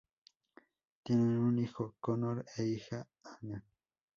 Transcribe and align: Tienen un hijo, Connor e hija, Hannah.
Tienen 1.03 1.37
un 1.37 1.59
hijo, 1.59 1.93
Connor 1.99 2.43
e 2.57 2.65
hija, 2.65 3.07
Hannah. 3.23 3.63